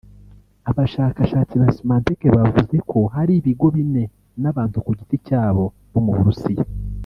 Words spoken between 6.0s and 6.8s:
mu Burusiya